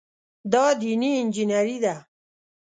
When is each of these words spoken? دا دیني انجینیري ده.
دا 0.51 0.63
دیني 0.79 1.11
انجینیري 1.21 1.77
ده. 1.83 1.95